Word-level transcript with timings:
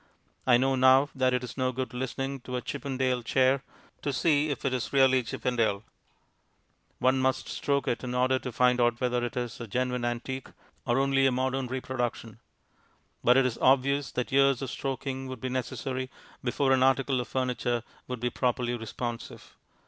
I 0.47 0.57
know 0.57 0.75
now 0.75 1.09
that 1.13 1.31
it 1.31 1.43
is 1.43 1.57
no 1.59 1.71
good 1.71 1.93
listening 1.93 2.39
to 2.39 2.55
a 2.55 2.61
Chippendale 2.63 3.21
chair 3.21 3.61
to 4.01 4.11
see 4.11 4.49
if 4.49 4.65
it 4.65 4.73
is 4.73 4.91
really 4.91 5.21
Chippendale; 5.21 5.83
one 6.97 7.19
must 7.19 7.47
stroke 7.47 7.87
it 7.87 8.03
in 8.03 8.15
order 8.15 8.39
to 8.39 8.51
find 8.51 8.81
out 8.81 8.99
whether 8.99 9.23
it 9.23 9.37
is 9.37 9.59
a 9.61 9.67
"genuine 9.67 10.03
antique" 10.03 10.47
or 10.87 10.97
only 10.97 11.27
a 11.27 11.31
modern 11.31 11.67
reproduction; 11.67 12.39
but 13.23 13.37
it 13.37 13.45
is 13.45 13.59
obvious 13.59 14.09
that 14.13 14.31
years 14.31 14.63
of 14.63 14.71
stroking 14.71 15.27
would 15.27 15.39
be 15.39 15.49
necessary 15.49 16.09
before 16.43 16.71
an 16.71 16.81
article 16.81 17.21
of 17.21 17.27
furniture 17.27 17.83
would 18.07 18.19
be 18.19 18.31
properly 18.31 18.73
responsive. 18.75 19.55